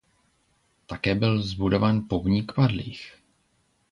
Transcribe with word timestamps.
Také 0.85 1.15
byl 1.15 1.41
zbudován 1.41 2.01
pomník 2.09 2.51
padlých. 2.55 3.13